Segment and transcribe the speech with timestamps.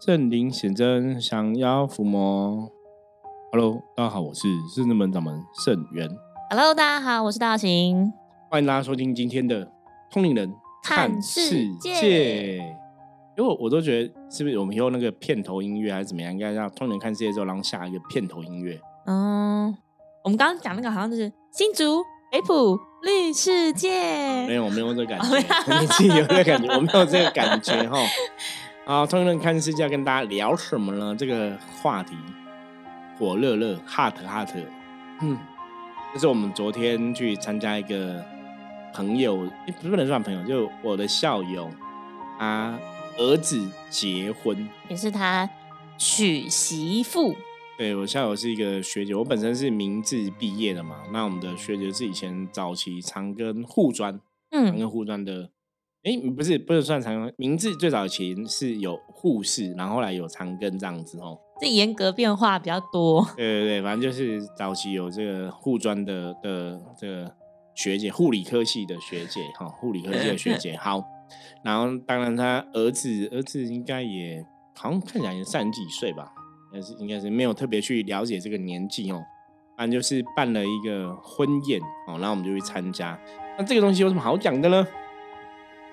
[0.00, 2.70] 圣灵显真，降妖伏魔。
[3.50, 4.42] Hello，大家好，我是
[4.72, 6.08] 圣智门掌门圣元。
[6.50, 8.12] Hello，大家好，我是大行。
[8.48, 9.68] 欢迎大家收听今天的
[10.08, 12.58] 通灵人看世界
[13.36, 18.80] 因为我我都觉得，是不是我们以后那个片头音乐还是怎么样，应该让通灵人看世界之后，然后下一个片头音乐。
[19.06, 19.76] 嗯，
[20.22, 24.54] 我们刚刚讲那个好像就是新竹北埔绿世界没。
[24.54, 25.38] 有，我没有这个感觉，
[25.80, 27.98] 你自己有这个感觉，我没有这个感觉哈。
[28.88, 31.14] 啊，通灵人看世界要跟大家聊什么呢？
[31.14, 32.16] 这个话题
[33.18, 34.48] 火热热，hot hot。
[35.20, 35.36] 嗯，
[36.14, 38.24] 这是我们昨天去参加一个
[38.94, 41.70] 朋友，诶不能算朋友，就我的校友，
[42.38, 42.78] 他
[43.18, 44.66] 儿子结婚。
[44.88, 45.46] 也是他
[45.98, 47.36] 娶媳妇。
[47.76, 54.18] 对我校友是一个学姐，我本身是明治毕业的嘛，那我们的学姐是以前早期长庚护专，
[54.50, 55.50] 嗯长嗯，庚护专的，
[56.04, 61.36] 哎，不是不是算长庚，名字最早前是有护士，然后后来有长庚这样子哦。
[61.60, 63.26] 这严格变化比较多。
[63.36, 67.34] 对对对，反正就是早期有这个护专的的这个
[67.74, 70.76] 学姐，护理科系的学姐哈，护理科系的学姐。
[70.80, 71.02] 好，
[71.64, 74.44] 然后当然他儿子儿子应该也
[74.76, 76.32] 好像看起来也三十几岁吧，
[76.72, 79.20] 但是应该是没有特别去了解这个年纪哦。
[79.76, 83.18] 反正就是办了一个婚宴哦，然后我们就去参加。
[83.58, 84.86] 那这个东西有什么好讲的呢？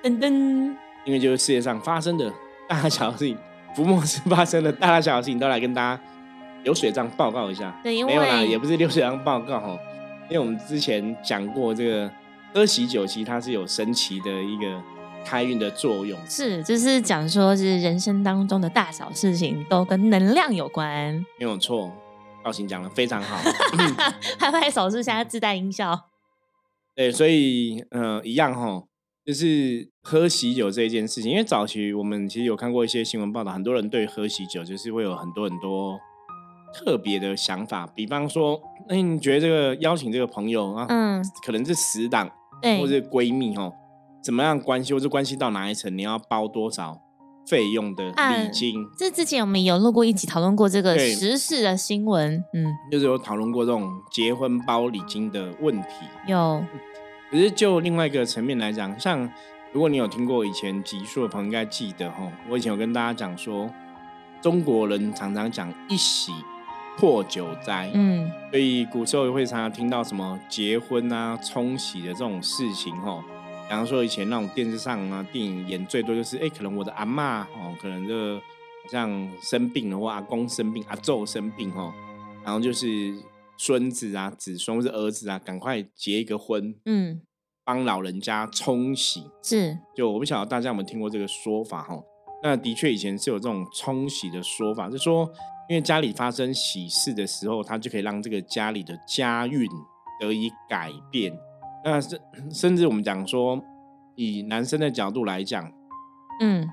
[0.06, 2.32] 噔噔，因为就是世界上发生的
[2.70, 3.36] 大大小小事情，
[3.76, 6.00] 福莫斯发生的大大小小事情，都来跟大家
[6.64, 7.76] 流水账报告一下。
[7.82, 9.76] 对因没有啦，也不是流水账报告哈，
[10.30, 12.12] 因为我们之前讲过这个
[12.54, 14.80] 喝喜酒，其实它是有神奇的一个
[15.26, 16.20] 开运的作用。
[16.28, 21.14] 是就是讲说是人生当中的大小事情都跟能量有关。
[21.40, 21.92] 没有错，
[22.44, 23.40] 道行讲的非常好。
[24.38, 26.00] 拍拍手是现在自带音效。
[26.96, 28.84] 对，所以呃，一样哈，
[29.26, 36.00] 就是喝喜酒这一件事情，因为早期我们其实有看过一些新闻报道，很多人对喝喜酒就是会有很多很多
[36.74, 42.30] 特别的想法，比方说，哎，你觉得这个邀请这个朋友啊，嗯，可能是死党
[42.62, 43.74] 对或，者是闺蜜哦，
[44.24, 47.02] 怎么样关系，或者关系到哪一层，你要包多少
[47.48, 52.44] 费用的啊礼金，这之前我们有录过一集讨论过这个对时事的新闻。
[52.54, 55.88] 嗯，就是有讨论过这种结婚包礼金的问题。
[56.28, 56.64] 有，
[57.32, 59.30] 可是就另外一个层面来讲，像
[59.74, 63.70] 如果你有听过以前集数的朋友，应该记得哈，我以前有跟大家讲说，
[64.42, 66.32] 中国人常常讲一喜
[66.98, 73.24] 破九灾，嗯，所以古时候也会常常听到什么结婚啊、冲喜的这种事情哈。
[73.68, 81.92] 比方说以前那种电视上啊、电影演最多就是，哎、可能我的阿妈哦，可能就好像生病了，或阿公生病、阿昼生病哦，
[82.44, 83.14] 然后就是
[83.58, 87.22] 孙子啊、子孙或是儿子啊，赶快结一个婚，嗯，
[87.64, 89.30] 帮老人家冲喜。
[89.44, 92.02] 是，就我不晓得大家有没有听过这个说法哈？
[92.44, 95.28] 那的确以前是有这种冲喜的说法，就说
[95.68, 99.68] 因为家里发生喜事的时候，他就可以让这个家里的家运
[100.20, 101.36] 得以改变。
[101.84, 102.20] 那甚
[102.52, 103.60] 甚至我们讲说，
[104.16, 105.72] 以男生的角度来讲，
[106.42, 106.70] 嗯，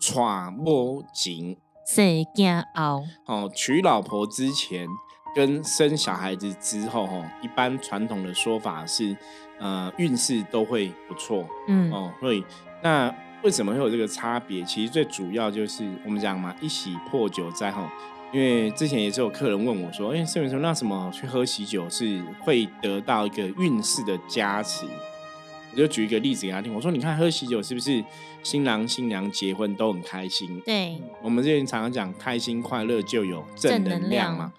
[0.00, 0.14] 娶
[0.56, 1.56] 某情
[1.86, 3.02] 谁惊熬？
[3.26, 4.86] 哦，娶老婆之前
[5.34, 9.16] 跟生小孩子之后，哦，一般传统的说法是，
[9.58, 11.46] 呃，运势都会不错。
[11.68, 12.44] 嗯，哦，所以
[12.82, 14.62] 那为什么会有这个差别？
[14.64, 17.90] 其实最主要就是我们讲嘛，一喜破九灾哈。
[18.30, 24.84] 因为之前也是有客人问我说：“哎、盛元说那什么去喝喜酒是会得到一个运势的加持？”
[25.72, 28.04] 我就举一个例子给他听，我说：“你看喝喜酒是不是
[28.42, 30.60] 新郎新娘结婚都很开心？
[30.60, 34.52] 对，我们之前常常讲开心快乐就有正正能量嘛。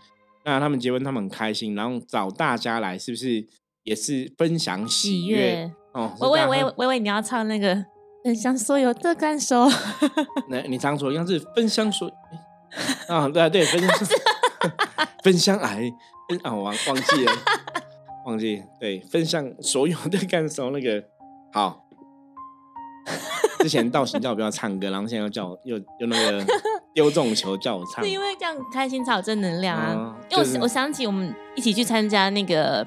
[0.49, 3.45] 那他们结婚他们很开心，然后找大家来，是不是
[3.83, 5.71] 也是分享喜悦？
[5.93, 7.85] 哦，我以是大家为我以为你要唱那个
[8.23, 9.67] 分享所有的感受。
[10.49, 13.89] 那你常说，像是分享所，诶啊，对啊对，分享
[15.23, 15.91] 分享爱，
[16.27, 17.31] 分啊，我忘忘记了，
[18.25, 20.71] 忘记对，分享所有的感受。
[20.71, 21.03] 那个
[21.53, 21.85] 好，
[23.61, 26.45] 之前道行叫我不要唱歌，然后现在又叫我又又那个
[26.99, 29.93] 丢这种球叫我唱是，因为这样开心才有正能量啊。
[29.93, 32.85] 哦因为我、我想起我们一起去参加那个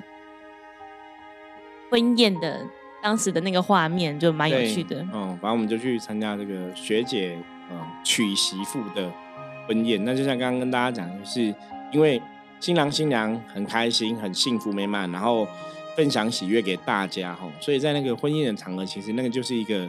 [1.90, 2.60] 婚宴的
[3.02, 5.00] 当时的那个画面，就蛮有趣的。
[5.14, 7.38] 嗯，反正我们就去参加这个学姐
[7.70, 9.10] 嗯娶媳妇的
[9.66, 10.04] 婚宴。
[10.04, 11.54] 那就像刚刚跟大家讲，就是
[11.90, 12.20] 因为
[12.60, 15.48] 新郎新娘很开心、很幸福美满，然后
[15.96, 19.88] 分享喜悦给大家吼，所以在那个婚宴的场合，其实那个就是一个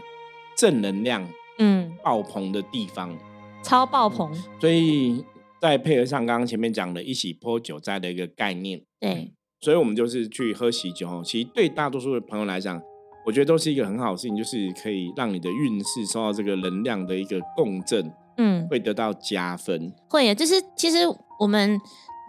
[0.56, 1.28] 正能量
[1.60, 3.16] 嗯，爆棚的地方。
[3.63, 4.31] 超爆棚。
[4.60, 5.24] 所以
[5.62, 11.21] 再配合上刚刚前面讲的一起泼酒灾的一个概念，对，所以我们就是去喝喜酒哦。
[11.25, 12.81] 其实对大多数的朋友来讲，
[13.25, 19.94] 我觉得都是一个很好的事情，就是可以让你的运势受到这个能量的一个共振，嗯，会得到加分。
[20.10, 20.98] 会啊，就是其实
[21.39, 21.80] 我们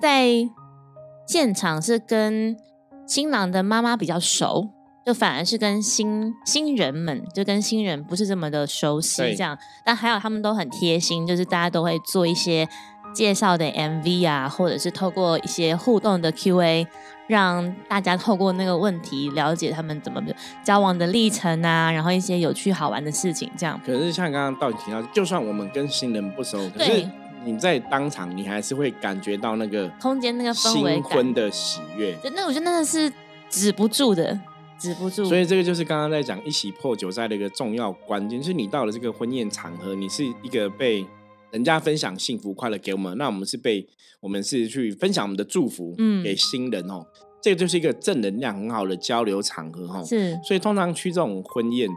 [0.01, 0.49] 在
[1.27, 2.57] 现场是跟
[3.07, 4.69] 新郎的妈妈比较熟，
[5.05, 9.59] 就反而是跟新新人们，就跟新人不是这么的熟悉这样。
[9.85, 12.67] 但还有他们都很贴心，就是大家都会做一些
[13.15, 16.87] 介绍的 MV 啊，或者是透过一些互动的 Q&A，
[17.27, 20.23] 让大家透过那个问题了解他们怎么
[20.65, 23.79] 交往的历程啊，然后一些有趣好玩的事情这样。
[23.85, 27.07] 可是像刚刚道你提到，就算我们跟新人不熟，可是
[27.45, 32.15] 你在当场，你还是会感觉到那个空间那个氛围感新婚的喜悦。
[32.25, 33.13] 就那我觉得那个是
[33.51, 34.41] 止不住的，
[34.79, 35.25] 止不住。
[35.25, 41.07] 所以这个就是刚刚在讲一起破酒斋的一个重要关键，就是你到了这个婚宴场合，你是一个被
[41.51, 43.87] 人家分享幸福快乐给我们，那我们是被
[44.21, 47.07] 我们是去分享我们的祝福，嗯给新人哦，
[47.41, 50.05] 这个就是一个正能量很好的交流场合哈、哦。
[50.05, 51.89] 是所以通常去这种婚宴，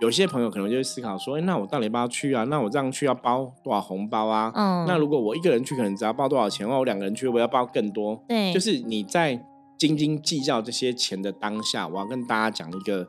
[0.00, 2.42] 有些朋友可能就会思考说，哎，那我到底要不要去啊？
[2.44, 4.50] 那我这样去要包多少红包啊？
[4.56, 6.66] 嗯那如果我一个人去，可能只要包多少钱？
[6.68, 8.20] 那我两个人去，我要包更多？
[8.28, 9.40] 对，就是你在
[9.86, 13.06] 斤斤计较这些钱的当下，我要跟大家讲一个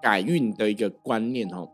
[0.00, 1.68] 改运的一个观念哦。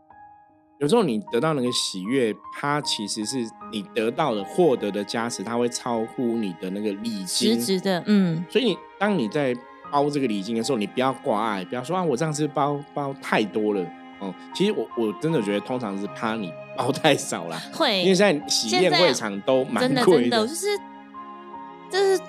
[0.79, 3.37] 有时候你得到那个喜悦，它其实是
[3.71, 7.59] 你得到的、获得的加持，它会超乎你的那个礼实金。
[7.59, 9.55] 质的，嗯，所以你当你在
[9.91, 13.85] 包这个礼金的时候，你不要挂碍，不要说啊，我这样是包包太多了
[14.19, 14.33] 哦。
[14.55, 20.67] 其实我我真的觉得，通常是怕你包太少了，会，因为现在喜宴会场都蛮真的贵真的，就是
[21.91, 22.21] 就是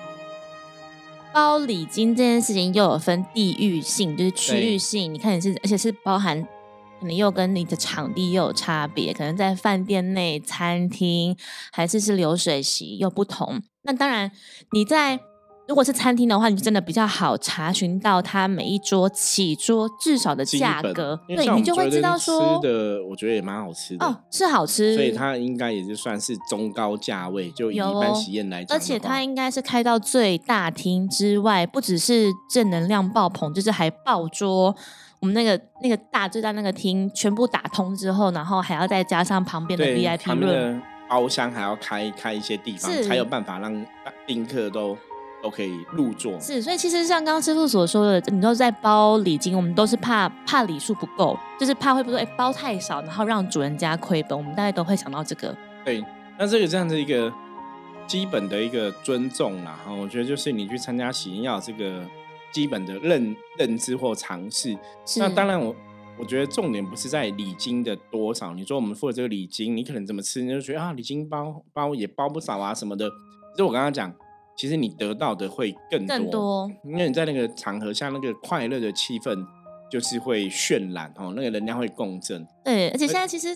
[1.33, 5.13] 包礼金这件事情又有分地域性，就是区域性。
[5.13, 6.47] 你看你是，而且是包含。
[6.99, 11.35] 可能又跟你的场地又有差别，可能在饭店内、餐厅
[11.71, 13.59] 还是是流水席又不同。
[13.81, 14.31] 那当然，
[14.71, 15.19] 你在
[15.67, 24.05] 如果是餐厅的话，你就真的比较好查询到它每一桌起桌至少的价格，对你就会知道说吃的，我觉得也蛮好吃的。
[24.05, 34.75] 哦，是好吃，所以它应该也就算是中高价位，就以一般喜宴来讲而且它应该是开到最大厅之外，不只是正能量爆棚，就是还爆桌。
[35.21, 43.85] 我们那个那个大最大那个厅全部打通之后，然后还要再加上旁边的 VIP 他们的包厢还要开开一些地方，才有办法让
[44.25, 44.97] 宾客都
[45.41, 46.39] 都可以入座。
[46.39, 55.55] 是，所以其实像刚刚师傅所说的，你都在包礼金，我们都是怕怕礼数不够，就是怕会不会哎、包太少，然后让主人家亏本，我们大概都会想到这个。
[55.85, 56.03] 对，
[56.37, 57.31] 那这个这样的一个
[58.07, 62.03] 基本的一个尊重啦，哈，我觉得就是你去参加喜宴要有这个
[62.51, 64.77] 基本的认认知或尝试。
[65.05, 65.75] 是那当然我。
[66.19, 73.09] 我觉得重点不是在礼金的多少，你说我们付了这个礼金，你可能怎么吃，你就觉得啊，礼金包包也包不少啊什么的。
[73.09, 74.13] 其实我刚刚讲，
[74.61, 76.71] 其实你得到的会更多，更多。
[76.83, 79.35] 因为你在那个场合下，那个快乐的气氛
[79.89, 82.45] 就是会渲染哦，那个能量会共振。
[82.63, 83.47] 对，而且现在其实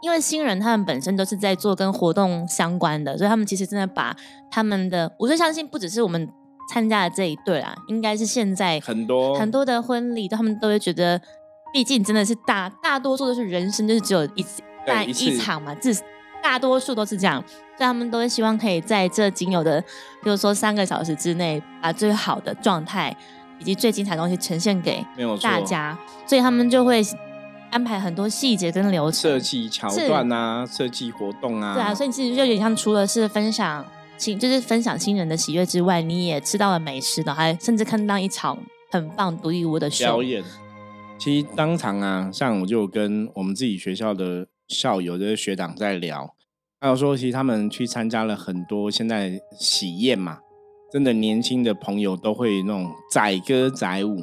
[0.00, 4.16] 因为新人他们本身都是在做跟活动相关的，所以他们其实真的把
[4.50, 6.26] 他们的，我就相信不只是我们
[6.72, 9.34] 参加的这一对啦，应该是现在很多。
[9.34, 11.20] 很多的婚礼，他们都会觉得，
[11.74, 15.94] 毕竟真的是大大多数都是人生就是只有一次大一次一场嘛，至
[16.44, 19.80] 大多数都是这样，所以他们都会希望可以在这仅有的，
[20.22, 23.16] 比如说三个小时之内，把最好的状态
[23.58, 25.02] 以及最精彩的东西呈现给
[25.42, 27.02] 大家，所以他们就会
[27.70, 29.40] 安排很多细节跟流程设。
[29.40, 33.82] 计桥段啊，设计活动啊，对啊，所以其实就有点像，除了是分享
[34.18, 38.58] 新，就是分享新人的喜悦之外，你也吃到了美食的，还甚至看到一场
[38.92, 40.22] 很棒、独一无二的秀表。
[40.22, 40.44] 演。
[41.16, 46.34] 其实当场啊，像我就跟我们自己学校的校友、这些学长在聊，
[46.80, 50.38] 还有说，其实他们去参加了很多现在喜宴嘛，
[50.92, 54.18] 真的年轻的朋友都会那种载歌载舞，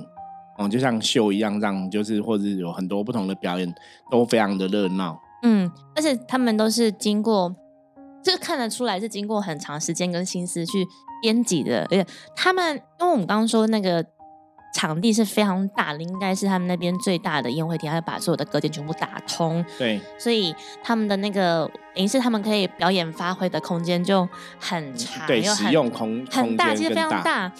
[0.57, 3.73] 哦，就像秀一样，这样就是或者是有很多不同的表演，
[4.09, 5.19] 都非常的热闹。
[5.43, 7.55] 嗯，而且他们都是经过，
[8.23, 10.85] 这看得出来是经过很长时间跟心思去
[11.21, 12.05] 编辑的，而且
[12.35, 14.05] 他们，因为我们刚刚说那个
[14.73, 24.27] 场地是非常大的，应该是他们那边最大的宴会厅，他把所有的隔间全部打通，对，所以他们的那个等于是他们可以表演发挥的空间就
[24.59, 27.51] 很长，对，使用空很大，其实非常大，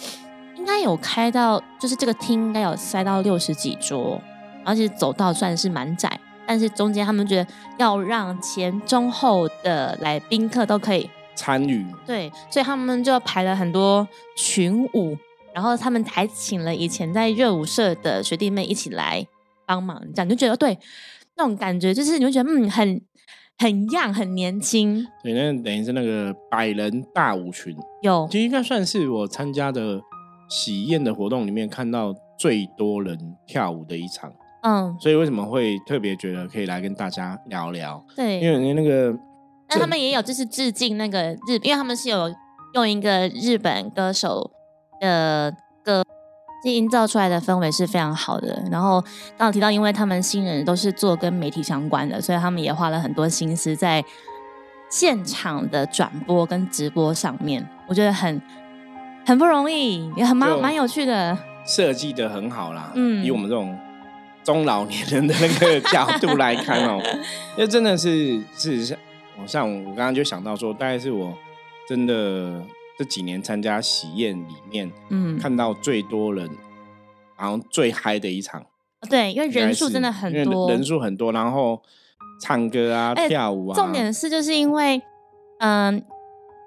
[0.56, 4.20] 应该有开到，就是这个厅应该有塞到六十几桌，
[4.64, 7.46] 而且走道算是蛮窄，但是中间他们觉得
[7.78, 15.16] 要让前中后的来宾客都可以参与，对，所以他们就排了很多群舞，
[15.54, 19.26] 然后他们还请了以前在热舞社的学弟妹一起来
[19.66, 20.78] 帮忙，这样就觉得对
[21.36, 23.00] 那种感觉，就是你会觉得嗯很
[23.58, 30.00] 很样很年轻，对，那等于是那个百人大舞群，有其实应该算是我参加的
[30.48, 33.16] 喜宴的活动里面看到最多人
[33.46, 34.32] 跳舞的一场，
[34.62, 38.04] 嗯所以为什么会特别觉得可以来跟大家聊聊？
[38.16, 39.16] 对，因为那个
[39.68, 42.34] 那他们也有就是致敬那个日，因为他们是有
[42.74, 44.50] 用一个日本歌手
[45.02, 45.54] 的
[45.84, 46.02] 歌，
[46.64, 48.62] 营造出来的氛围是非常好的。
[48.70, 49.00] 然后
[49.36, 54.02] 刚刚提到，因为他们新人都是做跟媒体相关的，所以他们也花了很多心思在
[54.90, 58.40] 现场的转播跟直播上面，我觉得很
[59.26, 62.92] 很不容易，也很蛮蛮有趣的，设计的很好啦。
[62.94, 63.76] 嗯，以我们这种。
[64.44, 67.00] 中老年人的那个角度来看哦，
[67.56, 68.98] 因为真的是事实上，
[69.40, 71.32] 我像我刚刚就想到说，大概是我
[71.88, 72.60] 真的
[73.02, 76.48] 这几年参加喜宴里面，嗯，看到最多人，
[77.36, 78.64] 然后最嗨的一场。
[79.10, 81.82] 对，因为人数真的很多，人数很多，然后
[82.40, 83.74] 唱歌啊、跳舞啊。
[83.74, 85.02] 重点是就是因为，
[85.58, 86.00] 嗯，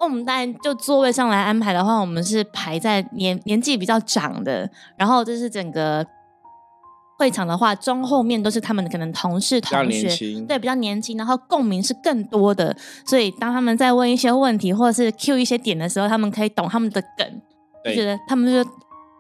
[0.01, 6.05] 我们当然就座位上来安排的话，我们是排在年年纪比较长的，然后就是整个。
[7.17, 10.09] 会场的话，中后面都是他们的可能同事、同学，
[10.47, 12.75] 对，比较年轻，然后共鸣是更多的。
[13.05, 17.41] 所以当他们在问一些问题或者是 Q 一些点的时候，他们可以懂他们的梗，
[17.85, 18.69] 就觉得他们就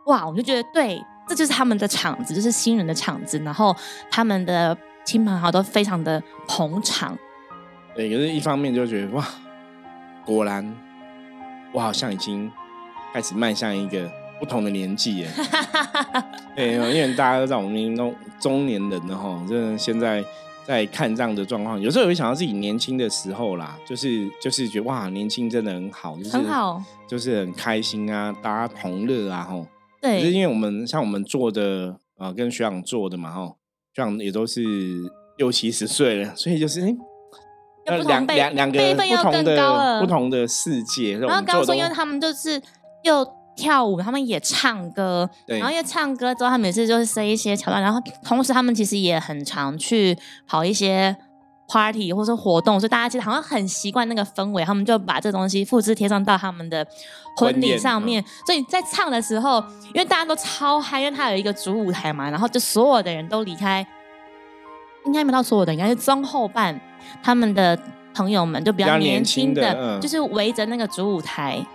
[0.07, 3.39] 哇，我就觉得对，这就是他们的场子，就是新人的场子。
[3.39, 3.73] 然后
[4.11, 7.17] 他们的亲朋好友都非常的捧场。
[7.95, 9.25] 对，可是一方面就觉得哇，
[10.25, 10.69] 果然
[11.71, 12.51] 我好像已经
[13.13, 14.24] 开始迈向一个。
[14.39, 15.29] 不同的年纪耶，
[16.55, 20.23] 对，因为大家都在我们中中年人的哈，真的现在
[20.65, 29.65] 在看这样的状况，有时候也会想到自己年轻的时候啦，就是就是觉得哇，年轻真的很好，就是很好，就是很开心啊，大家同乐啊，吼。
[30.01, 33.47] 对，是因为我们像我们做的啊，跟学长做的嘛，哈，
[33.93, 34.61] 学长也都是
[35.37, 36.81] 六七十岁了，所以就是
[37.85, 41.17] 哎，两两两个不同的不同的世界。
[41.17, 42.61] 然后刚说，因为他们就是
[43.03, 43.25] 又。
[43.55, 51.15] 跳舞，他们也唱歌，然后因为唱歌之后，他每次就是塞一些桥段，然后同时他们其实也很常去跑一些
[51.67, 56.85] party 或者活动，所以大家其实好像很习惯那个氛围，他们就把这东西复制贴上到他们的
[57.37, 58.23] 婚礼上面。
[58.45, 63.85] 所以在唱的时候，因为大家都超嗨，因为他有一个主舞台嘛，然后就所有的人都离开，
[65.05, 66.79] 应该没到所有的，应该是中后半，
[67.23, 67.79] 他们的
[68.13, 71.65] 朋友们就比较年轻的，就是围着那个主舞台。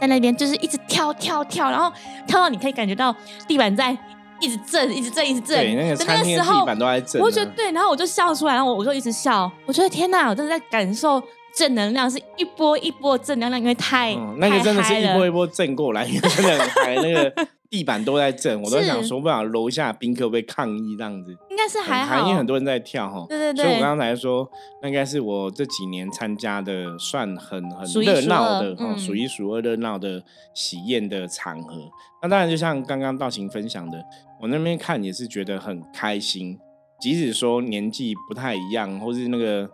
[0.00, 1.92] 在那边就是一直跳跳跳，然后
[2.26, 3.14] 跳到你可以感觉到
[3.46, 3.96] 地板在
[4.40, 5.58] 一直震，一直震，一直震。
[5.58, 7.20] 对，那个餐厅地板都在震。
[7.20, 9.50] 我觉得对，然后我就笑出来，然后我我就一直笑。
[9.66, 11.22] 我觉得天哪，我真的在感受
[11.54, 17.46] 正能量，是一波一波正能量，因为太那个真的是一波一波震过来， 真的很嗨，那个。
[17.70, 23.24] 地板都在震，我都想说，不了楼下宾客会抗议这样子，应该是还好，因为很多人在跳哈。
[23.28, 23.64] 对对对。
[23.64, 24.50] 所以我刚才说，
[24.82, 30.20] 那应该是我这几年参加的算很很热闹的，数一数二热闹的
[30.52, 31.76] 喜宴的场合。
[32.20, 34.04] 那当然，就像刚刚道行分享的，
[34.42, 36.58] 我那边看也是觉得很开心，
[37.00, 39.70] 即使说年纪不太一样，或是那个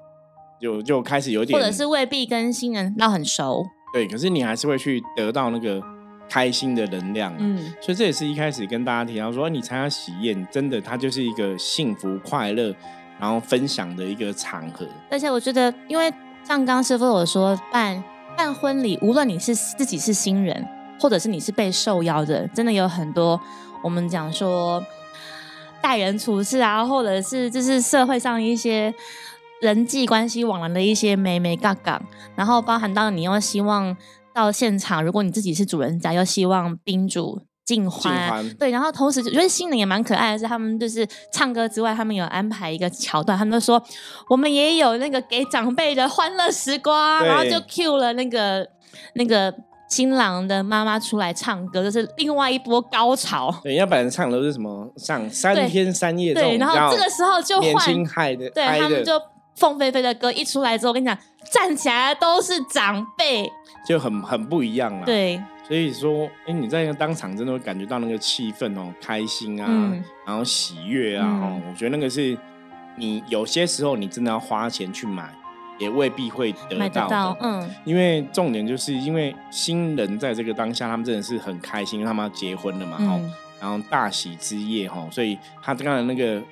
[0.60, 3.64] 就就开始有点，或者是未必跟新人闹很熟。
[3.94, 5.80] 对，可是你还是会去得到那个。
[6.28, 12.74] 开心的能量，嗯，所以这也是一开始跟大家提到说，你参加喜宴，真的它就是一个幸福快乐，
[13.20, 14.86] 然后分享的一个场合。
[15.08, 16.10] 而且我觉得，因为
[16.42, 18.02] 像刚刚师傅我说，办
[18.36, 20.66] 办婚礼，无论你是自己是新人，
[21.00, 23.40] 或者是你是被受邀的，真的有很多
[23.82, 24.84] 我们讲说
[25.80, 28.92] 待人处事啊，或者是就是社会上一些
[29.60, 32.02] 人际关系往来的一些美美杠杠，
[32.34, 33.96] 然后包含到你又希望。
[34.36, 43.82] 到现场，如果你自己是主人家，又希望宾主尽欢，对，然后同时我觉得新人也蛮可爱的，是他们就是唱歌之外，他们有安排一个桥段，他们说
[44.28, 48.68] 我们也有那个给长辈的欢乐时光，然后就 cue 了那个
[49.14, 49.52] 那个
[49.88, 53.50] 新郎的妈妈出来唱歌，就是另外一波高潮。
[53.62, 59.18] 对，要不然唱的都是什么上三天三夜，对，然后这个时候就年轻嗨的，对他们就
[59.56, 61.16] 凤飞飞的歌一出来之后，我跟你讲，
[61.50, 63.50] 站起来都是长辈。
[63.86, 69.68] 就很很不一样了，对，所以说，哎，你在那个当场真的会感觉到那个气氛哦，开心啊，
[70.26, 72.36] 然后喜悦啊，哦，我觉得那个是
[72.96, 75.32] 你有些时候你真的要花钱去买，
[75.78, 83.20] 也未必会得到的，嗯，因为重点就是因为新人在这个当下，他们真的是很开心，他们要结婚了嘛，哈，
[83.60, 86.42] 然后大喜之夜哈，所以他刚才那个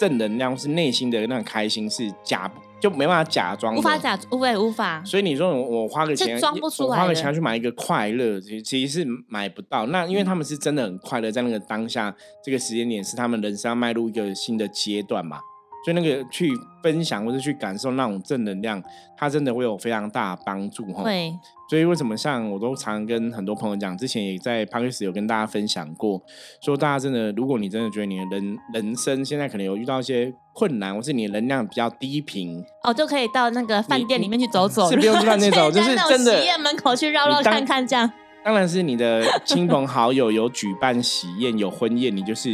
[0.00, 2.50] 正能量是内心的那种开心是假。
[2.80, 5.04] 就没办法假装，无法假，无法无法。
[5.04, 9.84] 所以你说我花个钱，装不出来，花个钱去买一个快乐，其其实是买不到。
[9.88, 15.40] 那因为他们是真的很快乐，在那个当下这个时间点，是他们人生要迈入一个新的阶段嘛。
[15.84, 16.50] 所以那个去
[16.82, 18.82] 分享或者去感受那种正能量，
[19.16, 21.02] 它真的会有非常大的帮助哈。
[21.02, 21.32] 对，
[21.68, 26.20] 所以为什么像我都常跟很多朋友讲，之前也在 p a r k e 有跟大家分享过，
[26.60, 38.10] 说大家真的，如果你真的觉得你的人人生现在可能有遇到一些困难，或是你的能量比较低频，哦，就可以到那个饭店里面去走走， 是不用去饭店走， 就是真的喜宴门口去绕绕看看这样。
[38.42, 42.50] 当然是你的亲朋好友有举办喜宴、有婚宴，你就是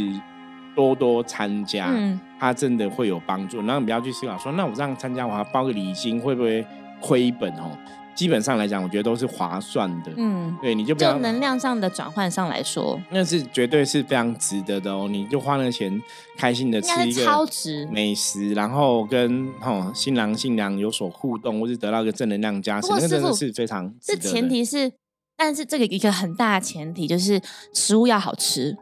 [0.77, 1.91] 多多参加，
[2.39, 3.57] 它真的会有帮助。
[3.63, 6.63] 然后你不要去思考说，那我这样参加，我还包个礼金，会不会
[7.01, 7.75] 亏本哦？
[8.13, 10.11] 基本上来讲，我觉得都是划算的。
[10.17, 15.07] 嗯，对，你就不要能量上的转换上来说，那是绝对是非常值得的哦。
[15.09, 15.99] 你就花那钱，
[16.37, 23.91] 开心的吃一个超值美食，然后跟哦新郎新娘有所互动，或是得到一个正能量加持，那真的是非常。
[23.99, 24.91] 这前提是。
[25.39, 27.39] 但是这个一个很大的前提就是
[27.71, 28.75] 食物要好吃。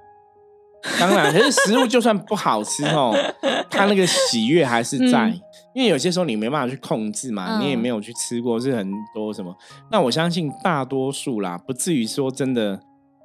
[0.99, 3.13] 当然，可是食物就算不好吃哦，
[3.69, 5.29] 它那个喜悦还是在，
[5.73, 9.55] 因为有些时候你没办法去控制嘛，你也没有去吃过，是很多什么。
[9.91, 12.79] 那我相信大多数啦，不至于说真的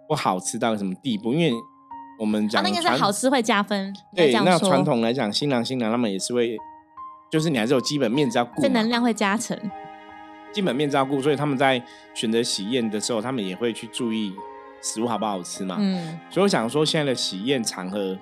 [0.09, 1.53] 不好吃到什么地步，因为
[2.19, 3.95] 我们讲那个是好吃会加分。
[4.15, 6.57] 对，那传统来讲，新郎新娘他们也是会，
[7.31, 9.59] 就是你还是有基本面子要顾，正能量会加成。
[10.53, 11.81] 基本面照顾，所以他们在
[12.13, 14.35] 选择喜宴的时候，他们也会去注意
[14.83, 15.77] 食物好不好吃嘛。
[15.79, 18.17] 嗯，所以我想说，现在的喜宴场合，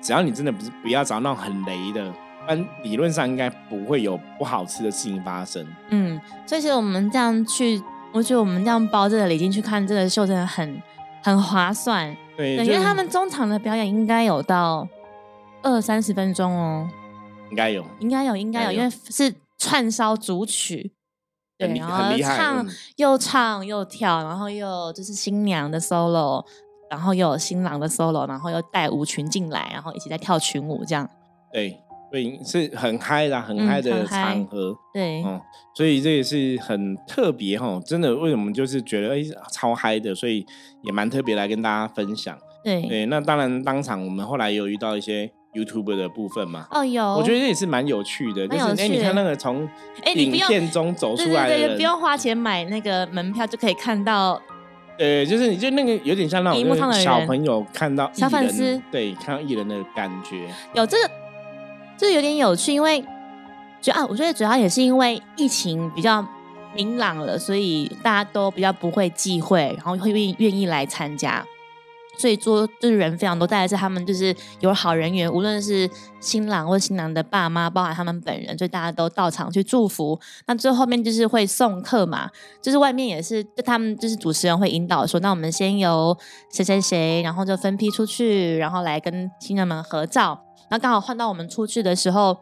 [0.00, 2.12] 只要你真的不是不要找那种很雷的，
[2.46, 5.66] 但理论上应该不会有不好吃的事情发生。
[5.90, 10.82] 嗯，所以其实我们这样去，我觉得我们这样包这个礼金去看这个秀，真的很
[11.22, 12.16] 很划算。
[12.36, 14.88] 对，因为他们中场的表演应该有到
[15.62, 16.88] 二三十分钟哦，
[17.50, 20.92] 应该有，应该有，应该有，因为是串烧主曲。
[21.68, 22.66] 对，然后唱
[22.96, 26.44] 又唱又跳，然后又就是新娘的 solo，
[26.90, 31.08] 然后又有新郎的 solo，然后又带舞群进来，然后一起在跳群舞这样。
[31.52, 31.78] 对，
[32.10, 34.76] 所以，是很嗨的，很嗨的场合。
[34.92, 35.40] 对，嗯，
[35.74, 40.46] 所以这也是很特别哈，真的，为什么就是觉得哎超嗨的，所以
[40.82, 42.38] 也蛮特别来跟大家分享。
[42.62, 45.32] 对，对，那当然当场我们后来有遇到一些。
[45.54, 49.68] YouTube 的部分嘛，哦有，我觉得也是蛮有趣的，就是哎，你看那个从
[50.14, 54.40] 影片中走出来的，不用花钱买那个门票就可以看到，
[54.96, 61.10] 对，就是你就那个有点像那种小朋友看到小粉丝，对，看到艺人的感觉，有这个，
[61.98, 63.04] 这有点有趣，因为
[63.82, 66.26] 主要我觉得主要也是因为疫情比较
[66.74, 71.44] 明朗了，所以大家都比较不会忌讳，然后会愿意来参加。
[72.22, 80.16] 所以说，就是人非常多，带的是他们就是有好人缘，无论是新郎或新郎的爸妈，包含他们本人，所以大家都到场去祝福。
[80.46, 82.30] 那最后面就是会送客嘛，
[82.62, 86.16] 就是外面也是，就他们就是主持人会引导说，那我们先由
[86.52, 90.44] 谁谁谁，然后就分批出去，然后来跟新人们合照。
[90.70, 92.38] 那刚好换到我们出去的时候，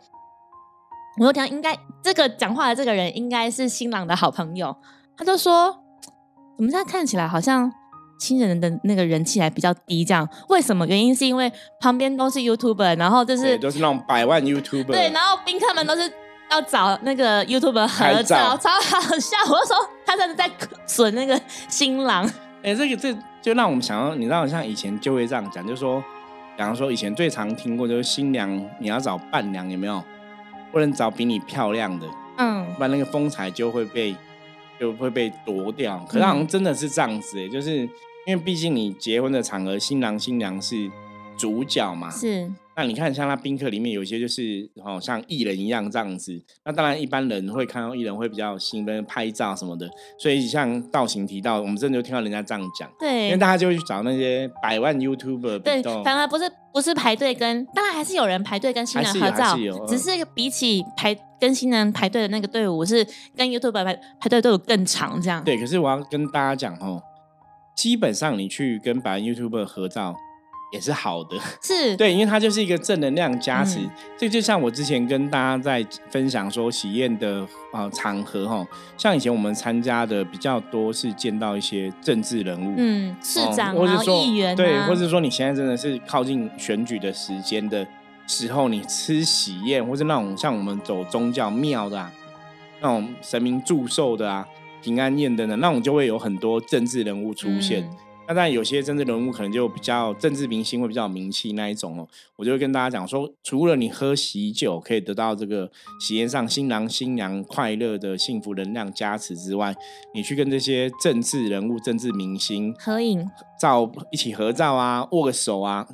[1.19, 4.77] 我就听应该这个讲话的这个人应该是新郎的好朋友，
[5.17, 5.75] 他就说，
[6.59, 7.73] 怎么现在看起来好像。
[8.21, 10.87] 亲人的那个人气还比较低，这样为什么？
[10.87, 16.13] 原因是因为旁边都是 YouTuber，然后就是都是那种百万 YouTuber，对，然后宾客们都是
[16.51, 19.37] 要找那个 YouTuber 合照，超好笑。
[19.47, 20.51] 我就说他真的在
[20.87, 22.31] 损那个新郎。
[22.63, 25.99] 哎，这个这就让我们想到，你知道，像以前就会这样讲，就是说，
[26.59, 30.03] 比方说以前最常听过就是新娘你要找伴娘有没有？
[30.71, 32.07] 不能找比你漂亮的，
[32.37, 34.15] 嗯，不然那个风采就会被
[34.79, 35.99] 就会被夺掉。
[36.07, 37.89] 可是好像真的是这样子，哎，就是。
[38.27, 40.91] 因为毕竟你结婚的场合，新郎新娘是
[41.37, 42.11] 主角嘛。
[42.11, 42.51] 是。
[42.77, 46.41] 那你看，像他宾客里面有些就是，哦，像艺人一样这样子。
[46.65, 49.87] 那当然，一般人会看到艺人会比较兴奋，拍照什么的。
[50.19, 52.89] 所以像道行提到，我们真的就听到人家这样讲。
[52.99, 53.27] 对。
[53.27, 55.59] 因为大家就会去找那些百万 YouTuber。
[55.59, 55.83] 对。
[56.03, 59.55] 反而不是不是排队跟，当然还是有人排队跟新人合照。
[59.87, 63.07] 只是比起排跟新人排队的那个队伍，是
[63.37, 65.45] 跟 YouTuber 排排队队伍更长这样。
[65.45, 65.59] 对。
[65.59, 67.03] 可是我要跟大家讲哦。
[67.81, 70.15] 基本上你去跟百万 YouTuber 合照
[70.71, 73.79] 也是好的， 是对，因为它就是一个正能量加持。
[74.19, 77.41] 这就像我之前跟大家在分享说，喜宴的
[77.73, 78.67] 啊场合哈，
[78.99, 87.87] 像以前我们参加的比较多是见到一些政治人物，嗯，市长啊，议员，对，或者说你现在真的是靠近选举的时间的
[88.27, 92.13] 时候，你吃喜宴，或是那种像我们走宗教庙的啊，
[92.83, 94.47] 那种神明祝寿的啊。
[94.83, 97.89] 平安宴等等，那种就会有很多政治人物出现。
[98.29, 109.75] 那但有些政治人物可能就比较政治明星会比较有名气那一种哦，我就会跟大家讲说，除了你喝喜酒可以得到这个喜宴上新郎新娘快乐的幸福能量加持之外，
[110.15, 115.85] 你去跟这些政治人物、政治明星合影、照一起合照啊，握个手啊。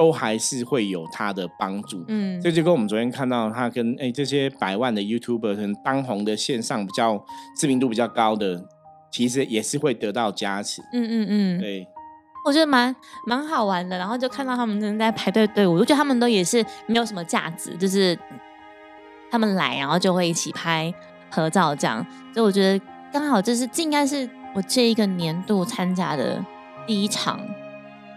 [0.00, 2.02] 都还是会有它的帮助。
[2.08, 7.22] 嗯，这就跟我们昨天看到他跟哎这些百万的 YouTuber 可能当红的线上比较
[7.54, 8.64] 知名度比较高的，
[9.12, 10.80] 其实也是会得到加持。
[10.94, 11.86] 嗯嗯嗯，对，
[12.46, 13.98] 我觉得蛮蛮好玩的。
[13.98, 18.18] 然后就看到他们正在排队队伍，我觉得他们都也是没有什么价值，就是
[19.30, 20.90] 他们来然后就会一起拍
[21.30, 22.02] 合照这样。
[22.32, 22.82] 所以我觉得
[23.12, 26.42] 刚好这是这应该是我这一个年度参加的
[26.86, 27.38] 第一场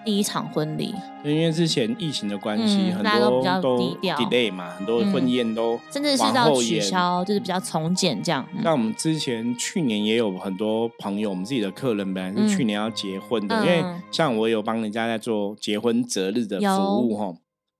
[0.05, 5.11] 第一场婚礼，因为之前疫情的关系，嗯很多都 delay 嘛，很多嗯。
[5.11, 8.45] 婚宴都甚至是往到取消，就是比较从简这样。
[8.55, 8.71] 嗯。
[8.71, 17.25] 我们之前去年也有很多朋友，我们自己的客人本来是去年要结婚的，嗯因为像我有帮人家在做结婚择日的服务哈，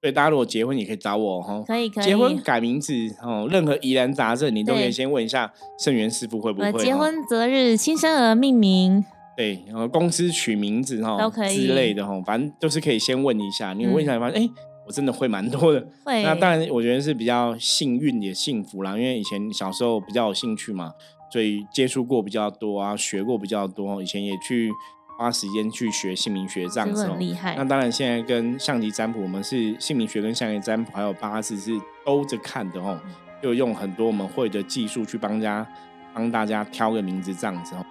[0.02, 1.64] 所以大家如果结婚也可以找我哈。
[1.66, 9.04] 可以可以，结婚改名字哦，任何疑难杂症你都可以先问一下圣元师傅会不会呃结婚择日新生儿命名，
[9.36, 13.74] 对，然后公司取名字哈都可以之类的哈，反正都是可以先问一下。
[13.74, 14.50] 你问一下，嗯发现哎，
[14.86, 15.88] 我真的会蛮多的。
[16.04, 20.92] 会那当然，我觉得是比较幸运也幸福啦，因为以前小时候比较有兴趣嘛，
[21.32, 24.72] 所以接触过比较多啊，学过比较多，以前也去
[25.18, 27.14] 花时间去学姓名学这样子哦。
[27.14, 27.64] 很厉害那。
[27.66, 31.72] 当然，现在跟象棋占卜，我们是姓名学跟象棋占卜还有八字是
[32.06, 33.00] 兜着看的哦，
[33.42, 35.68] 就用很多我们会的技术去帮家
[36.14, 37.84] 帮大家挑个名字这样子哦。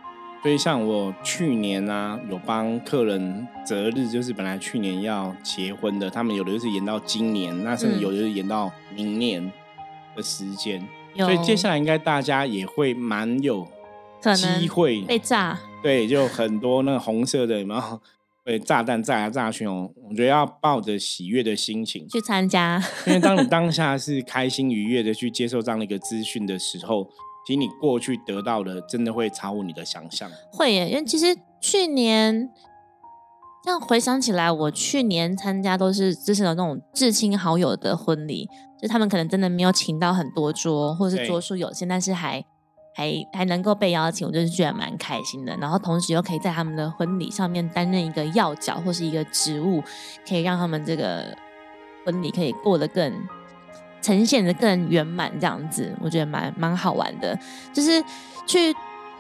[0.43, 9.53] 所以像我去年啊，有帮客人择日，就是本来去年要结婚的，他们有的就是延到今年，那甚至嗯有的是延到明年
[10.17, 10.85] 的时间。
[11.15, 13.69] 有所以接下来应该大家也会蛮有
[14.21, 18.01] 可机会被炸，对，就很多那个红色的有没有？
[18.45, 27.09] 对，炸弹炸来炸去哦，我觉得要抱着喜悦的心情，去参加，因为当你当下是开心愉悦的去接受这样的一个资讯的时候，
[27.47, 30.31] 其实你过去得到的真的会超乎你的想象。
[30.53, 32.51] 会耶，因为其实去年
[33.65, 38.49] 这样回想起来，我去年参加都是就是有那种至亲好友的婚礼，
[38.81, 42.45] 就他们可能真的没有请到很多桌，或者是桌数有限，但是还
[42.95, 45.57] 还还能够被邀请，我就是觉得蛮开心的。
[45.57, 49.83] 然后同时又可以在他们的婚礼上面担任一个要角或是一个职务，
[50.29, 51.37] 可以让他们这个
[52.05, 53.13] 婚礼可以过得更
[54.03, 57.39] 呈现的更圆满，这样子我觉得蛮蛮好玩的。
[57.73, 58.03] 就是
[58.47, 58.75] 去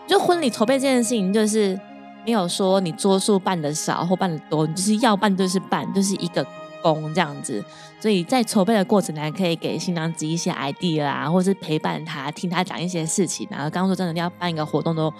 [0.06, 1.78] 就婚礼筹备这件事情，就是
[2.26, 6.44] 没有说你桌数办的少或办的多，你就是要办就是办，就是一个
[6.82, 7.64] 工这样子。
[8.00, 13.46] 所以在筹备的过程，还可以给新娘子一些 idea 啊，或是陪伴她，听她讲一些事情。
[13.48, 15.12] 然后刚刚说真的，要办一个活动都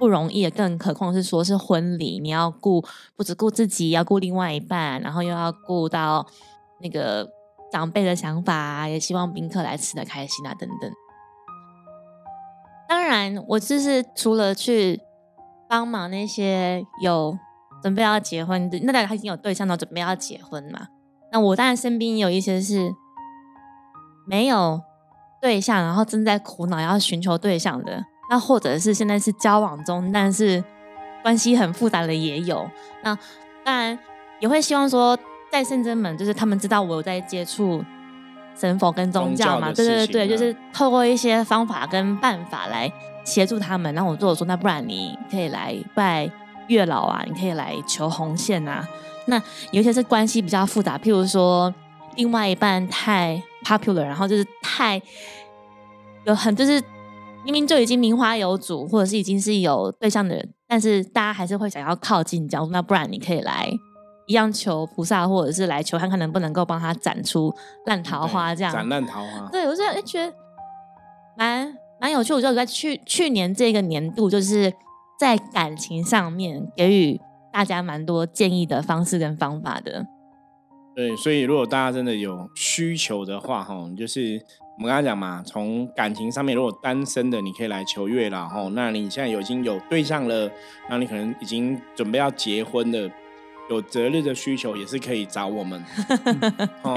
[0.00, 6.26] 不容易，更何况是说是婚礼，你要顾不只顾自己，要顾另外一半，然后又要顾到
[6.80, 7.28] 那个
[7.72, 10.92] 长辈的想法，也希望宾客来吃的开心啊，等等。
[12.86, 15.00] 当然，我就是除了去
[15.66, 17.38] 帮忙那些有
[17.82, 20.88] 准备要结婚的，那大家已经有对象了，准备要结婚嘛。
[21.32, 22.92] 那我当然身边也有一些是
[24.26, 24.82] 没有
[25.40, 30.62] 对象，然后正在苦恼要寻求对象的，那或者是现在是交往中，但是
[31.22, 32.68] 关系很复杂的也有。
[33.02, 33.16] 那
[33.64, 33.98] 当然
[34.40, 35.18] 也会希望说，
[35.52, 37.84] 在圣真门就是他们知道我有在接触
[38.58, 42.90] 神佛跟宗教嘛，对对对，就是透过一些方法跟办法来
[43.22, 43.94] 协助他们。
[43.94, 46.30] 然后我就有说，那不然你可以来拜
[46.68, 48.88] 月老啊，你可以来求红线啊。
[49.26, 49.36] 那
[49.72, 51.72] 有一些是关系比较复杂，譬如说
[52.16, 55.00] 另外一半太 popular，然后就是太
[56.24, 56.82] 有很就是
[57.44, 63.70] 明明就已经名花有主，或者是已经是有对象的人，但是大家还是会想要靠近，这样那不然你可以来
[64.32, 68.72] 一样求菩萨，或者是来求看看能不能够帮他斩出烂桃花这样。
[68.72, 69.46] 斩烂桃花。
[69.52, 70.32] 对，我就哎觉得
[71.36, 72.32] 蛮蛮有趣。
[72.32, 74.72] 我就在去去年这个年度，就是
[75.20, 77.20] 在感情上面给予
[77.52, 80.06] 大家蛮多建议的方式跟方法的。
[80.96, 84.42] 对，所以如果大家真的有需求的话，哈，就是
[84.78, 90.50] 我们刚才讲嘛，从感情上面，如果单身的，你可以来求月老，哈，那你现在有已经有对象了，
[90.88, 93.10] 那你可能已经准备要结婚了，
[93.72, 95.82] 有择日的需求也是可以找我们，
[96.82, 96.96] 哦，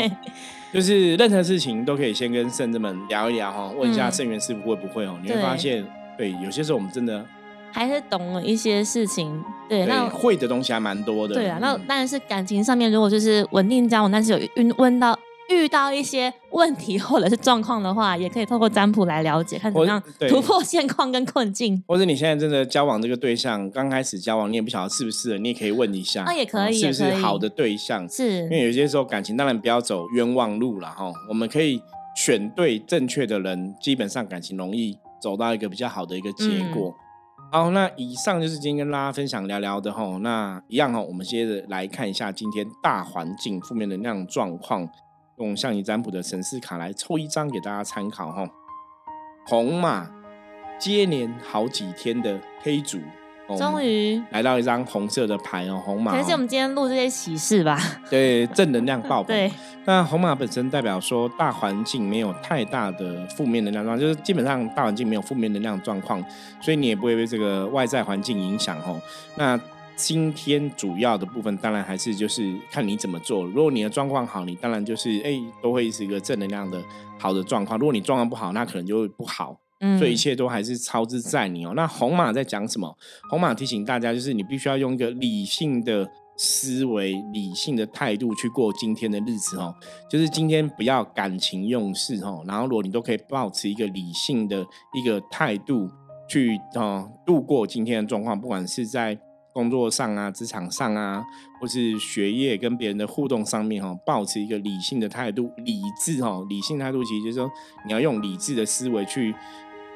[0.73, 4.11] 就是任何事情都可以先跟圣子们聊一聊，哈，问一下嗯。
[4.11, 5.85] 圣元师傅会不会哦，你会发现，
[6.17, 7.25] 对，有些时候我们真的
[7.71, 11.81] 还是懂了一些事情，对，对那会的东西还蛮多的，对啊，那嗯。
[11.87, 15.17] 当然是感情上面，如果就是稳定交往，但是有遇问到
[15.49, 21.83] 遇到一些问题或者是状况的话，也可以透过占卜来了解，看怎么样突破现况跟困境。
[21.87, 28.07] 或者你现在真的交往这个对象，刚开始交往你也不晓得是不适合，你也可以问一下，啊也可以哦是不是好的对象？
[28.09, 31.81] 是因为有些时候感情当然不要走冤枉路了哈，我们可以
[32.15, 36.89] 选对正确的人，基本上感情容易走到一个比较好的一个结果。
[36.89, 37.01] 嗯
[37.51, 40.19] 好，那以上就是今天跟大家分享聊聊的吼。
[40.19, 44.89] 那一样哈，我们接着来看一下今天大环境负面能量状况，
[45.37, 48.47] 用象棋占卜的神士卡来抽一张给大家参考哈。
[49.45, 50.09] 红马
[50.79, 52.99] 接连好几天的黑主。
[53.59, 56.13] 终于来到一张红色的牌哦，红马。
[56.13, 57.79] 可能是我们今天录这些喜事吧。
[58.09, 59.27] 对，正能量爆棚。
[59.27, 59.51] 对，
[59.85, 66.19] 那红马本身代表说大环境没有太大的负面能量状况，就是基本上大环境没有负面能量状况，
[66.59, 68.99] 所以你也不会被这个外在环境影响哦。
[69.35, 69.55] 那
[69.95, 73.43] 今天主要的部分当然还是就是看你怎么做。
[73.43, 76.83] 如果你的状况好，你当然就是哎都会是一个正能量的
[77.17, 77.79] 好的状况。
[77.79, 79.59] 如果你状况不好，那可能就会不好。
[79.81, 81.73] 嗯所以一切都还是操之在你哦。
[81.75, 82.97] 那红马在讲什么？
[83.29, 89.75] 红马提醒大家，就是你必须要用一个理性的思维、理性的态度去过今天的日子哦。
[90.09, 92.41] 就是今天不要感情用事哦。
[92.47, 95.89] 然后如果你都可以保持一个理性的一个态度
[96.29, 99.19] 去啊度过今天的状况，不管是在
[99.55, 101.23] 工作上啊、职场上啊，
[101.59, 106.45] 或是学业跟别人的互动上面哈，保持一个理性的态度、理智哈。
[106.49, 107.49] 理性态度其实就是说
[107.85, 109.33] 你要用理智的思维去。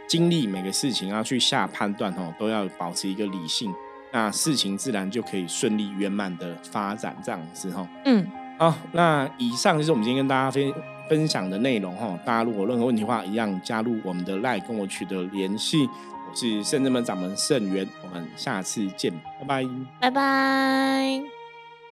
[0.07, 3.71] 经历每个事情要去下判断哦，都要保持一个理性，
[4.11, 7.87] 那事情自然就可以顺利圆满的发展这样子哈。
[8.05, 8.25] 嗯，
[8.57, 10.73] 好，那以上就是我们今天跟大家分
[11.07, 12.19] 分享的内容哈。
[12.25, 15.87] 大家如果任何问题的话，一样加入我们的 LINE 跟我取得联系。
[16.33, 21.38] 是圣人门掌门圣元，我们下次见，拜拜，拜拜。